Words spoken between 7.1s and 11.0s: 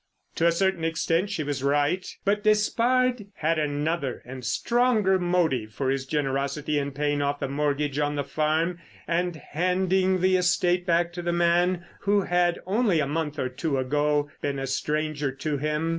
off the mortgage on the farm and handing the estate